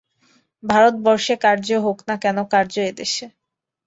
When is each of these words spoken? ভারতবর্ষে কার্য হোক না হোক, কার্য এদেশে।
ভারতবর্ষে 0.63 1.33
কার্য 1.43 1.67
হোক 1.85 1.97
না 2.07 2.15
হোক, 2.17 2.43
কার্য 2.53 2.75
এদেশে। 2.91 3.25